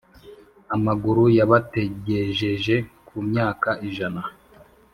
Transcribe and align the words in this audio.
Amaguru 0.75 1.23
y 1.37 1.39
Abatagejeje 1.45 2.75
ku 3.07 3.17
myaka 3.29 3.69
ijana 3.87 4.21